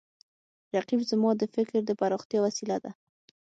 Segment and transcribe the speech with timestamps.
[0.75, 2.91] رقیب زما د فکر د پراختیا وسیله ده